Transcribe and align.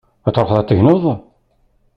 Ad 0.27 0.33
truḥeḍ 0.33 0.57
ad 0.59 0.67
tegneḍ? 0.67 1.03